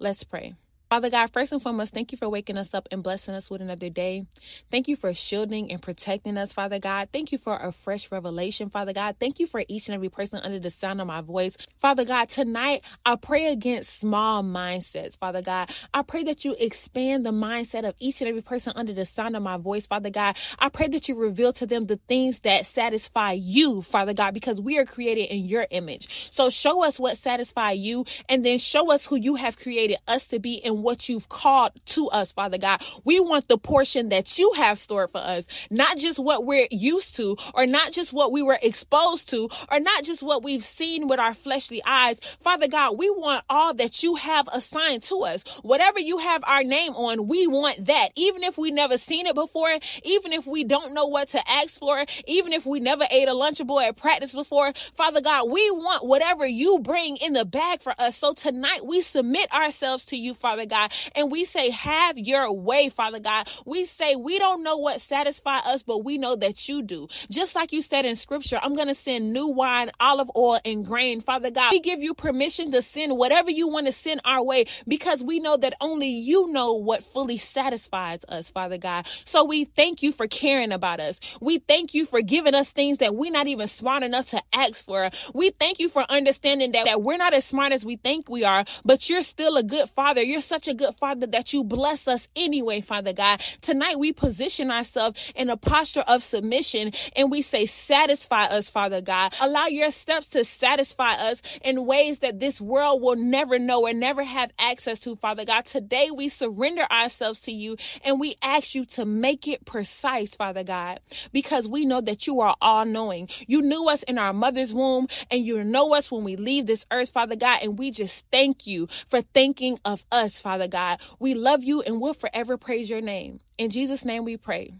Let's 0.00 0.24
pray. 0.24 0.54
Father 0.90 1.08
God, 1.08 1.30
first 1.32 1.52
and 1.52 1.62
foremost, 1.62 1.94
thank 1.94 2.10
you 2.10 2.18
for 2.18 2.28
waking 2.28 2.58
us 2.58 2.74
up 2.74 2.88
and 2.90 3.00
blessing 3.00 3.32
us 3.32 3.48
with 3.48 3.60
another 3.60 3.88
day. 3.88 4.26
Thank 4.72 4.88
you 4.88 4.96
for 4.96 5.14
shielding 5.14 5.70
and 5.70 5.80
protecting 5.80 6.36
us, 6.36 6.52
Father 6.52 6.80
God. 6.80 7.10
Thank 7.12 7.30
you 7.30 7.38
for 7.38 7.56
a 7.56 7.70
fresh 7.70 8.10
revelation, 8.10 8.70
Father 8.70 8.92
God. 8.92 9.14
Thank 9.20 9.38
you 9.38 9.46
for 9.46 9.62
each 9.68 9.86
and 9.86 9.94
every 9.94 10.08
person 10.08 10.40
under 10.42 10.58
the 10.58 10.72
sound 10.72 11.00
of 11.00 11.06
my 11.06 11.20
voice. 11.20 11.56
Father 11.80 12.04
God, 12.04 12.28
tonight 12.28 12.82
I 13.06 13.14
pray 13.14 13.52
against 13.52 14.00
small 14.00 14.42
mindsets, 14.42 15.16
Father 15.16 15.42
God. 15.42 15.70
I 15.94 16.02
pray 16.02 16.24
that 16.24 16.44
you 16.44 16.56
expand 16.58 17.24
the 17.24 17.30
mindset 17.30 17.88
of 17.88 17.94
each 18.00 18.20
and 18.20 18.28
every 18.28 18.42
person 18.42 18.72
under 18.74 18.92
the 18.92 19.06
sound 19.06 19.36
of 19.36 19.44
my 19.44 19.58
voice, 19.58 19.86
Father 19.86 20.10
God. 20.10 20.36
I 20.58 20.70
pray 20.70 20.88
that 20.88 21.08
you 21.08 21.14
reveal 21.14 21.52
to 21.52 21.66
them 21.66 21.86
the 21.86 22.00
things 22.08 22.40
that 22.40 22.66
satisfy 22.66 23.30
you, 23.30 23.82
Father 23.82 24.12
God, 24.12 24.34
because 24.34 24.60
we 24.60 24.76
are 24.76 24.86
created 24.86 25.26
in 25.26 25.44
your 25.44 25.68
image. 25.70 26.30
So 26.32 26.50
show 26.50 26.82
us 26.82 26.98
what 26.98 27.16
satisfies 27.16 27.78
you 27.78 28.06
and 28.28 28.44
then 28.44 28.58
show 28.58 28.90
us 28.90 29.06
who 29.06 29.14
you 29.14 29.36
have 29.36 29.56
created 29.56 29.98
us 30.08 30.26
to 30.26 30.40
be 30.40 30.60
and 30.64 30.79
what 30.82 31.08
you've 31.08 31.28
called 31.28 31.72
to 31.86 32.08
us, 32.08 32.32
Father 32.32 32.58
God. 32.58 32.82
We 33.04 33.20
want 33.20 33.48
the 33.48 33.58
portion 33.58 34.10
that 34.10 34.38
you 34.38 34.52
have 34.56 34.78
stored 34.78 35.10
for 35.12 35.18
us, 35.18 35.46
not 35.70 35.98
just 35.98 36.18
what 36.18 36.44
we're 36.44 36.68
used 36.70 37.16
to, 37.16 37.36
or 37.54 37.66
not 37.66 37.92
just 37.92 38.12
what 38.12 38.32
we 38.32 38.42
were 38.42 38.58
exposed 38.62 39.28
to, 39.30 39.48
or 39.70 39.80
not 39.80 40.04
just 40.04 40.22
what 40.22 40.42
we've 40.42 40.64
seen 40.64 41.08
with 41.08 41.20
our 41.20 41.34
fleshly 41.34 41.82
eyes. 41.84 42.18
Father 42.42 42.68
God, 42.68 42.98
we 42.98 43.10
want 43.10 43.44
all 43.48 43.74
that 43.74 44.02
you 44.02 44.16
have 44.16 44.48
assigned 44.52 45.02
to 45.04 45.22
us. 45.22 45.42
Whatever 45.62 46.00
you 46.00 46.18
have 46.18 46.42
our 46.46 46.64
name 46.64 46.94
on, 46.94 47.28
we 47.28 47.46
want 47.46 47.86
that. 47.86 48.10
Even 48.16 48.42
if 48.42 48.58
we 48.58 48.70
never 48.70 48.98
seen 48.98 49.26
it 49.26 49.34
before, 49.34 49.78
even 50.04 50.32
if 50.32 50.46
we 50.46 50.64
don't 50.64 50.94
know 50.94 51.06
what 51.06 51.30
to 51.30 51.50
ask 51.50 51.78
for, 51.78 52.04
even 52.26 52.52
if 52.52 52.66
we 52.66 52.80
never 52.80 53.04
ate 53.10 53.28
a 53.28 53.32
Lunchable 53.32 53.82
at 53.82 53.96
practice 53.96 54.32
before, 54.32 54.72
Father 54.96 55.20
God, 55.20 55.50
we 55.50 55.70
want 55.70 56.06
whatever 56.06 56.46
you 56.46 56.78
bring 56.80 57.16
in 57.16 57.32
the 57.32 57.44
bag 57.44 57.82
for 57.82 57.94
us. 57.98 58.16
So 58.16 58.34
tonight 58.34 58.84
we 58.84 59.02
submit 59.02 59.52
ourselves 59.52 60.04
to 60.06 60.16
you, 60.16 60.34
Father 60.34 60.66
God. 60.70 60.92
And 61.14 61.30
we 61.30 61.44
say, 61.44 61.70
have 61.70 62.16
your 62.16 62.52
way, 62.52 62.88
Father 62.88 63.20
God. 63.20 63.48
We 63.66 63.84
say, 63.86 64.16
we 64.16 64.38
don't 64.38 64.62
know 64.62 64.78
what 64.78 65.00
satisfy 65.02 65.58
us, 65.58 65.82
but 65.82 66.04
we 66.04 66.18
know 66.18 66.36
that 66.36 66.68
you 66.68 66.82
do. 66.82 67.08
Just 67.30 67.54
like 67.54 67.72
you 67.72 67.82
said 67.82 68.06
in 68.06 68.16
scripture, 68.16 68.58
I'm 68.62 68.74
going 68.74 68.88
to 68.88 68.94
send 68.94 69.32
new 69.32 69.48
wine, 69.48 69.90
olive 70.00 70.30
oil, 70.36 70.60
and 70.64 70.84
grain, 70.84 71.20
Father 71.20 71.50
God. 71.50 71.72
We 71.72 71.80
give 71.80 72.00
you 72.00 72.14
permission 72.14 72.72
to 72.72 72.82
send 72.82 73.16
whatever 73.16 73.50
you 73.50 73.68
want 73.68 73.86
to 73.86 73.92
send 73.92 74.20
our 74.24 74.42
way 74.42 74.66
because 74.88 75.22
we 75.22 75.40
know 75.40 75.56
that 75.56 75.74
only 75.80 76.08
you 76.08 76.50
know 76.52 76.74
what 76.74 77.04
fully 77.12 77.38
satisfies 77.38 78.24
us, 78.28 78.50
Father 78.50 78.78
God. 78.78 79.06
So 79.24 79.44
we 79.44 79.64
thank 79.64 80.02
you 80.02 80.12
for 80.12 80.26
caring 80.26 80.72
about 80.72 81.00
us. 81.00 81.18
We 81.40 81.58
thank 81.58 81.94
you 81.94 82.06
for 82.06 82.22
giving 82.22 82.54
us 82.54 82.70
things 82.70 82.98
that 82.98 83.14
we're 83.14 83.32
not 83.32 83.48
even 83.48 83.68
smart 83.68 84.02
enough 84.02 84.30
to 84.30 84.42
ask 84.52 84.84
for. 84.84 85.10
We 85.34 85.50
thank 85.50 85.78
you 85.78 85.88
for 85.88 86.04
understanding 86.10 86.72
that, 86.72 86.84
that 86.86 87.02
we're 87.02 87.16
not 87.16 87.34
as 87.34 87.44
smart 87.44 87.72
as 87.72 87.84
we 87.84 87.96
think 87.96 88.28
we 88.28 88.44
are, 88.44 88.64
but 88.84 89.08
you're 89.08 89.22
still 89.22 89.56
a 89.56 89.62
good 89.62 89.90
father. 89.90 90.22
You're 90.22 90.42
such 90.42 90.59
a 90.68 90.74
good 90.74 90.94
father 90.98 91.26
that 91.28 91.52
you 91.52 91.64
bless 91.64 92.08
us 92.08 92.28
anyway, 92.36 92.80
Father 92.80 93.12
God. 93.12 93.42
Tonight 93.60 93.98
we 93.98 94.12
position 94.12 94.70
ourselves 94.70 95.18
in 95.34 95.50
a 95.50 95.56
posture 95.56 96.00
of 96.00 96.22
submission 96.22 96.92
and 97.16 97.30
we 97.30 97.42
say, 97.42 97.66
satisfy 97.66 98.44
us, 98.44 98.70
Father 98.70 99.00
God. 99.00 99.34
Allow 99.40 99.66
your 99.66 99.90
steps 99.90 100.28
to 100.30 100.44
satisfy 100.44 101.14
us 101.14 101.40
in 101.62 101.86
ways 101.86 102.20
that 102.20 102.40
this 102.40 102.60
world 102.60 103.02
will 103.02 103.16
never 103.16 103.58
know 103.58 103.86
or 103.86 103.92
never 103.92 104.22
have 104.24 104.50
access 104.58 104.98
to, 105.00 105.16
Father 105.16 105.44
God. 105.44 105.64
Today 105.64 106.10
we 106.14 106.28
surrender 106.28 106.86
ourselves 106.90 107.40
to 107.42 107.52
you 107.52 107.76
and 108.04 108.20
we 108.20 108.36
ask 108.42 108.74
you 108.74 108.84
to 108.86 109.04
make 109.04 109.46
it 109.48 109.64
precise, 109.64 110.34
Father 110.34 110.64
God, 110.64 111.00
because 111.32 111.68
we 111.68 111.84
know 111.84 112.00
that 112.00 112.26
you 112.26 112.40
are 112.40 112.56
all 112.60 112.84
knowing. 112.84 113.28
You 113.46 113.62
knew 113.62 113.88
us 113.88 114.02
in 114.04 114.18
our 114.18 114.32
mother's 114.32 114.72
womb 114.72 115.08
and 115.30 115.44
you 115.44 115.62
know 115.64 115.94
us 115.94 116.10
when 116.10 116.24
we 116.24 116.36
leave 116.36 116.66
this 116.66 116.86
earth, 116.90 117.10
Father 117.10 117.36
God. 117.36 117.60
And 117.62 117.78
we 117.78 117.90
just 117.90 118.24
thank 118.30 118.66
you 118.66 118.88
for 119.08 119.22
thinking 119.22 119.78
of 119.84 120.02
us, 120.10 120.40
Father 120.40 120.49
God. 120.58 121.00
We 121.18 121.34
love 121.34 121.62
you 121.62 121.82
and 121.82 122.00
we'll 122.00 122.14
forever 122.14 122.56
praise 122.56 122.88
your 122.88 123.00
name. 123.00 123.40
In 123.58 123.70
Jesus' 123.70 124.04
name 124.04 124.24
we 124.24 124.36
pray. 124.36 124.74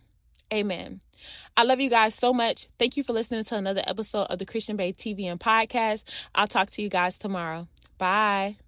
Amen. 0.52 1.00
I 1.56 1.64
love 1.64 1.80
you 1.80 1.90
guys 1.90 2.14
so 2.14 2.32
much. 2.32 2.68
Thank 2.78 2.96
you 2.96 3.04
for 3.04 3.12
listening 3.12 3.44
to 3.44 3.56
another 3.56 3.82
episode 3.86 4.24
of 4.24 4.38
the 4.38 4.46
Christian 4.46 4.76
Bae 4.76 4.92
TV 4.92 5.24
and 5.24 5.38
podcast. 5.38 6.02
I'll 6.34 6.48
talk 6.48 6.70
to 6.70 6.82
you 6.82 6.88
guys 6.88 7.18
tomorrow. 7.18 7.68
Bye. 7.98 8.60